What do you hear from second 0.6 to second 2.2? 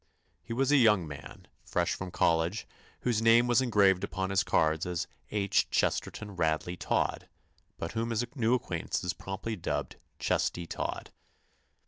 a young man, fresh from